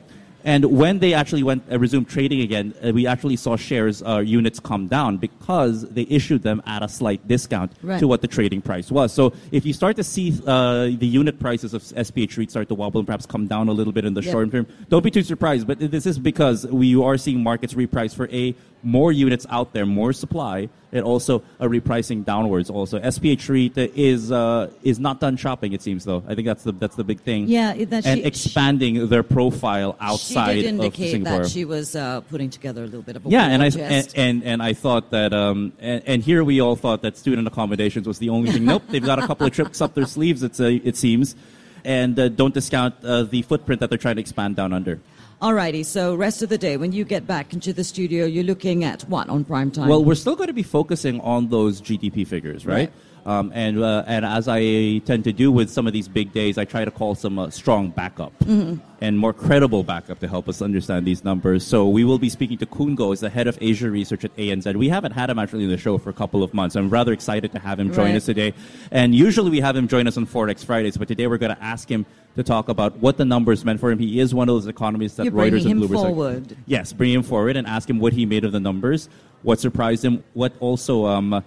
And 0.45 0.65
when 0.65 0.99
they 0.99 1.15
actually 1.15 1.43
went 1.43 1.63
uh, 1.71 1.79
resumed 1.79 2.09
trading 2.09 2.41
again, 2.41 2.75
uh, 2.85 2.93
we 2.93 3.07
actually 3.07 3.37
saw 3.37 3.57
shares 3.57 4.03
uh, 4.03 4.19
units 4.19 4.59
come 4.59 4.89
down 4.89 5.17
because 5.19 5.89
they 5.91 6.07
issued 6.11 6.43
them 6.43 6.61
at 6.67 6.83
a 6.83 6.89
slight 6.89 7.27
discount 7.29 7.73
Right. 7.83 8.01
to 8.01 8.09
what 8.09 8.23
the 8.23 8.29
trading 8.29 8.61
price 8.61 8.91
was. 8.91 9.13
So 9.13 9.33
if 9.53 9.65
you 9.65 9.73
start 9.73 9.97
to 9.97 10.05
see 10.05 10.33
uh, 10.47 10.85
the 10.99 11.07
unit 11.07 11.39
prices 11.39 11.75
of 11.75 11.83
SPH 11.83 12.37
REIT 12.37 12.51
start 12.51 12.69
to 12.69 12.75
wobble 12.75 13.01
and 13.01 13.07
perhaps 13.07 13.27
come 13.27 13.47
down 13.47 13.69
a 13.69 13.73
little 13.73 13.93
bit 13.93 14.05
in 14.05 14.15
the 14.15 14.23
Yep. 14.23 14.33
short 14.33 14.51
term, 14.53 14.67
don't 14.89 15.05
be 15.05 15.11
too 15.11 15.23
surprised. 15.23 15.67
But 15.67 15.79
this 15.79 16.07
is 16.07 16.19
because 16.19 16.67
we 16.67 17.01
are 17.01 17.17
seeing 17.17 17.43
markets 17.43 17.75
reprice 17.75 18.15
for 18.15 18.29
a 18.33 18.55
more 18.83 19.13
units 19.13 19.47
out 19.51 19.73
there, 19.73 19.87
more 19.87 20.13
supply, 20.13 20.69
and 20.93 21.05
also 21.05 21.43
a 21.61 21.67
repricing 21.67 22.25
downwards. 22.25 22.69
Also, 22.69 22.99
SPH 22.99 23.49
REIT 23.49 23.93
is 23.97 24.31
uh, 24.33 24.71
is 24.83 24.99
not 24.99 25.21
done 25.21 25.37
shopping. 25.37 25.73
It 25.73 25.83
seems 25.83 26.05
though. 26.05 26.23
I 26.27 26.35
think 26.35 26.47
that's 26.47 26.65
the 26.65 26.73
that's 26.73 26.97
the 26.97 27.05
big 27.05 27.21
thing. 27.21 27.47
Yeah, 27.49 27.73
that 27.85 28.07
and 28.07 28.21
she- 28.21 28.25
expanding 28.27 29.09
their 29.09 29.23
profile 29.23 29.97
outside 30.01 30.57
she 30.57 30.63
did 30.63 30.75
of 30.75 30.81
indicate 30.81 31.11
Singapore. 31.13 31.43
that 31.43 31.51
she 31.51 31.65
was 31.65 31.95
uh, 31.97 32.21
putting 32.23 32.51
together 32.51 32.83
a 32.83 32.87
little 32.87 33.03
bit 33.03 33.17
of 33.17 33.25
a 33.27 33.29
Yeah, 33.29 33.47
and 33.47 33.63
I 33.63 33.67
and, 33.67 34.13
and 34.17 34.45
and 34.45 34.63
I 34.63 34.73
thought 34.73 35.11
that 35.11 35.33
um 35.33 35.73
and, 35.79 36.03
and 36.07 36.23
here 36.23 36.45
we 36.45 36.61
all 36.61 36.77
thought 36.77 37.03
that 37.03 37.17
student 37.17 37.47
accommodations 37.47 38.07
was 38.07 38.19
the 38.19 38.29
only 38.29 38.51
thing. 38.53 38.65
nope, 38.65 38.83
they've 38.89 39.05
got 39.05 39.19
a 39.19 39.27
couple 39.27 39.47
of 39.47 39.53
tricks 39.53 39.81
up 39.81 39.95
their 39.95 40.07
sleeves. 40.07 40.43
It's 40.43 40.61
uh, 40.61 40.79
it 40.85 40.97
seems, 40.97 41.37
and 41.85 42.19
uh, 42.19 42.29
don't 42.29 42.53
discount 42.53 42.95
uh, 43.05 43.23
the 43.23 43.43
footprint 43.43 43.81
that 43.81 43.89
they're 43.91 43.99
trying 43.99 44.17
to 44.17 44.21
expand 44.21 44.57
down 44.57 44.73
under. 44.73 45.01
Alrighty, 45.43 45.85
so 45.85 46.15
rest 46.15 46.43
of 46.43 46.51
the 46.51 46.57
day, 46.59 46.77
when 46.77 46.93
you 46.93 47.05
get 47.05 47.27
back 47.27 47.53
into 47.53 47.73
the 47.73 47.83
studio, 47.83 48.27
you're 48.27 48.45
looking 48.45 48.85
at 48.85 49.03
what 49.09 49.29
on 49.29 49.45
prime 49.45 49.73
time? 49.73 49.89
Well, 49.89 50.05
we're 50.05 50.15
still 50.15 50.37
going 50.37 50.47
to 50.47 50.53
be 50.53 50.63
focusing 50.63 51.21
on 51.21 51.49
those 51.49 51.81
GDP 51.83 52.25
figures, 52.25 52.65
right? 52.65 52.75
Right. 52.75 52.93
Um, 53.25 53.53
and 53.55 53.81
uh, 53.83 54.03
and 54.09 54.25
as 54.25 54.49
I 54.49 54.99
tend 54.99 55.23
to 55.25 55.33
do 55.33 55.53
with 55.53 55.71
some 55.71 55.87
of 55.87 55.93
these 55.93 56.09
big 56.09 56.33
days, 56.33 56.59
I 56.59 56.65
try 56.65 56.85
to 56.85 56.91
call 56.91 57.15
some 57.15 57.39
uh, 57.39 57.51
strong 57.51 57.91
backup 57.91 58.33
and 58.41 59.19
more 59.19 59.33
credible 59.33 59.85
backup 59.85 60.19
to 60.21 60.29
help 60.29 60.49
us 60.49 60.61
understand 60.61 61.07
these 61.07 61.23
numbers. 61.23 61.65
So 61.65 61.89
we 61.89 62.03
will 62.05 62.19
be 62.19 62.29
speaking 62.29 62.59
to 62.59 62.67
Khoon 62.67 62.97
Goh, 62.97 63.13
as 63.13 63.21
the 63.21 63.31
head 63.31 63.47
of 63.47 63.57
Asia 63.61 63.91
research 63.91 64.25
at 64.25 64.37
ANZ. 64.37 64.75
We 64.77 64.89
haven't 64.89 65.13
had 65.13 65.31
him 65.31 65.39
actually 65.39 65.65
in 65.65 65.71
the 65.71 65.79
show 65.79 65.99
for 65.99 66.11
a 66.11 66.13
couple 66.13 66.43
of 66.43 66.53
months. 66.53 66.75
I'm 66.75 66.91
rather 66.91 67.13
excited 67.13 67.53
to 67.53 67.61
have 67.61 67.79
him 67.79 67.93
join 67.93 68.07
Right. 68.07 68.17
us 68.17 68.27
today. 68.27 68.55
And 68.91 69.15
usually 69.15 69.51
we 69.51 69.61
have 69.61 69.77
him 69.77 69.87
join 69.87 70.09
us 70.09 70.17
on 70.17 70.27
Forex 70.27 70.65
Fridays, 70.65 70.97
but 70.97 71.07
today 71.07 71.29
we're 71.29 71.39
going 71.39 71.55
to 71.55 71.63
ask 71.63 71.89
him 71.89 72.07
to 72.37 72.43
talk 72.43 72.69
about 72.69 72.97
what 72.97 73.17
the 73.19 73.25
numbers 73.25 73.65
meant 73.65 73.81
for 73.81 73.91
him. 73.91 73.99
He 73.99 74.19
is 74.19 74.35
one 74.35 74.49
of 74.49 74.55
those 74.55 74.67
economists 74.67 75.17
that 75.17 75.25
You're 75.25 75.33
Reuters 75.33 75.71
and 75.71 75.81
Bloomberg. 75.81 75.91
are- 75.91 76.09
forward. 76.09 76.57
Yes, 76.67 76.93
bring 76.93 77.13
him 77.13 77.23
forward 77.23 77.57
and 77.57 77.67
ask 77.67 77.89
him 77.89 77.99
what 77.99 78.13
he 78.13 78.25
made 78.27 78.45
of 78.45 78.53
the 78.53 78.61
numbers, 78.61 79.09
what 79.43 79.61
surprised 79.61 80.05
him, 80.05 80.25
what 80.33 80.53
also 80.61 81.07
um, 81.07 81.45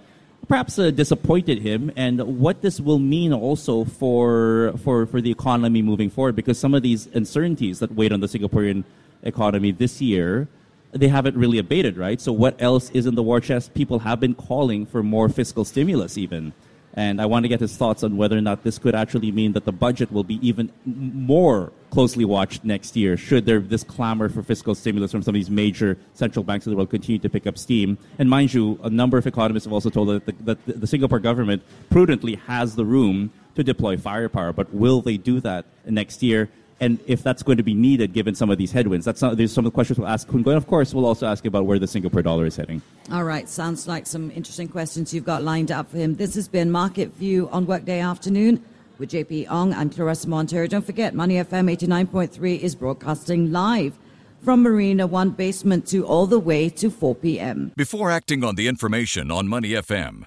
perhaps 0.48 0.78
uh, 0.78 0.90
disappointed 0.90 1.58
him, 1.58 1.90
and 1.96 2.20
what 2.38 2.62
this 2.62 2.80
will 2.80 3.00
mean 3.00 3.32
also 3.32 3.84
for, 3.84 4.74
for, 4.84 5.06
for 5.06 5.20
the 5.20 5.30
economy 5.30 5.82
moving 5.82 6.10
forward. 6.10 6.36
Because 6.36 6.58
some 6.58 6.74
of 6.74 6.82
these 6.82 7.06
uncertainties 7.14 7.80
that 7.80 7.92
weighed 7.94 8.12
on 8.12 8.20
the 8.20 8.28
Singaporean 8.28 8.84
economy 9.22 9.72
this 9.72 10.00
year, 10.00 10.46
they 10.92 11.08
haven't 11.08 11.36
really 11.36 11.58
abated, 11.58 11.96
right? 11.96 12.20
So 12.20 12.32
what 12.32 12.60
else 12.62 12.90
is 12.90 13.06
in 13.06 13.16
the 13.16 13.22
war 13.22 13.40
chest? 13.40 13.74
People 13.74 13.98
have 14.00 14.20
been 14.20 14.34
calling 14.34 14.86
for 14.86 15.02
more 15.02 15.28
fiscal 15.28 15.64
stimulus, 15.64 16.16
even. 16.16 16.52
And 16.98 17.20
I 17.20 17.26
want 17.26 17.44
to 17.44 17.48
get 17.48 17.60
his 17.60 17.76
thoughts 17.76 18.02
on 18.02 18.16
whether 18.16 18.38
or 18.38 18.40
not 18.40 18.64
this 18.64 18.78
could 18.78 18.94
actually 18.94 19.30
mean 19.30 19.52
that 19.52 19.66
the 19.66 19.72
budget 19.72 20.10
will 20.10 20.24
be 20.24 20.38
even 20.46 20.72
more 20.86 21.70
closely 21.90 22.24
watched 22.24 22.64
next 22.64 22.96
year, 22.96 23.18
should 23.18 23.44
there 23.44 23.60
this 23.60 23.84
clamor 23.84 24.30
for 24.30 24.42
fiscal 24.42 24.74
stimulus 24.74 25.12
from 25.12 25.22
some 25.22 25.34
of 25.34 25.38
these 25.38 25.50
major 25.50 25.98
central 26.14 26.42
banks 26.42 26.66
of 26.66 26.70
the 26.70 26.76
world 26.76 26.88
continue 26.88 27.18
to 27.18 27.28
pick 27.28 27.46
up 27.46 27.58
steam. 27.58 27.98
And 28.18 28.30
mind 28.30 28.54
you, 28.54 28.80
a 28.82 28.88
number 28.88 29.18
of 29.18 29.26
economists 29.26 29.64
have 29.64 29.72
also 29.74 29.90
told 29.90 30.08
that 30.08 30.24
the, 30.26 30.32
that 30.44 30.66
the- 30.66 30.72
the 30.72 30.86
Singapore 30.86 31.18
government 31.20 31.62
prudently 31.90 32.36
has 32.46 32.76
the 32.76 32.84
room 32.84 33.30
to 33.56 33.62
deploy 33.62 33.96
firepower, 33.96 34.52
but 34.52 34.72
will 34.72 35.02
they 35.02 35.16
do 35.18 35.40
that 35.40 35.66
next 35.86 36.22
year? 36.22 36.48
And 36.78 36.98
if 37.06 37.22
that's 37.22 37.42
going 37.42 37.56
to 37.56 37.62
be 37.62 37.74
needed, 37.74 38.12
given 38.12 38.34
some 38.34 38.50
of 38.50 38.58
these 38.58 38.70
headwinds, 38.70 39.06
that's 39.06 39.20
some, 39.20 39.34
there's 39.34 39.52
some 39.52 39.64
of 39.64 39.72
the 39.72 39.74
questions 39.74 39.98
we'll 39.98 40.08
ask 40.08 40.28
Khoon 40.28 40.42
Goh. 40.42 40.48
And 40.48 40.56
of 40.56 40.66
course, 40.66 40.92
we'll 40.92 41.06
also 41.06 41.26
ask 41.26 41.46
about 41.46 41.64
where 41.64 41.78
the 41.78 41.86
Singapore 41.86 42.22
dollar 42.22 42.44
is 42.44 42.56
heading. 42.56 42.82
All 43.10 43.24
right, 43.24 43.48
sounds 43.48 43.88
like 43.88 44.06
some 44.06 44.30
interesting 44.32 44.68
questions 44.68 45.14
you've 45.14 45.24
got 45.24 45.42
lined 45.42 45.72
up 45.72 45.90
for 45.90 45.96
him. 45.96 46.16
This 46.16 46.34
has 46.34 46.48
been 46.48 46.70
Market 46.70 47.14
View 47.14 47.48
on 47.50 47.66
Workday 47.66 48.00
Afternoon 48.00 48.62
with 48.98 49.10
JP 49.10 49.50
Ong. 49.50 49.72
I'm 49.72 49.88
Claressa 49.88 50.26
Monteiro. 50.26 50.68
Don't 50.68 50.84
forget, 50.84 51.14
Money 51.14 51.36
FM 51.36 51.74
89.3 51.74 52.60
is 52.60 52.74
broadcasting 52.74 53.52
live 53.52 53.98
from 54.42 54.62
Marina 54.62 55.06
1 55.06 55.30
basement 55.30 55.86
to 55.88 56.06
all 56.06 56.26
the 56.26 56.38
way 56.38 56.68
to 56.68 56.90
4 56.90 57.14
p.m. 57.16 57.72
Before 57.76 58.10
acting 58.10 58.44
on 58.44 58.54
the 58.54 58.68
information 58.68 59.30
on 59.30 59.48
Money 59.48 59.70
FM, 59.70 60.26